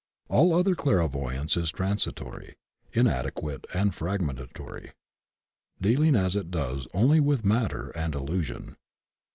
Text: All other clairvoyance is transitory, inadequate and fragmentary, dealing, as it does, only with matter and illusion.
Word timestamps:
All 0.29 0.55
other 0.55 0.73
clairvoyance 0.73 1.55
is 1.55 1.69
transitory, 1.69 2.55
inadequate 2.91 3.65
and 3.71 3.93
fragmentary, 3.93 4.93
dealing, 5.79 6.15
as 6.15 6.35
it 6.35 6.49
does, 6.49 6.87
only 6.91 7.19
with 7.19 7.45
matter 7.45 7.91
and 7.91 8.15
illusion. 8.15 8.77